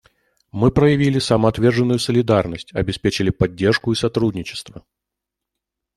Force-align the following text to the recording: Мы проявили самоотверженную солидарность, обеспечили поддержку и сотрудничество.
Мы 0.51 0.71
проявили 0.71 1.19
самоотверженную 1.19 1.99
солидарность, 1.99 2.73
обеспечили 2.73 3.29
поддержку 3.29 3.91
и 3.91 3.95
сотрудничество. 3.95 4.83